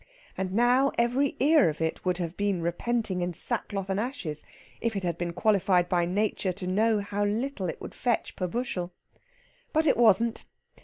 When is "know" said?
6.65-7.01